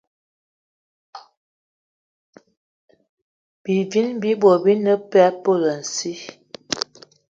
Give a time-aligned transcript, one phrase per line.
[3.63, 6.13] Bivini bi bot bi ne peg a poulassi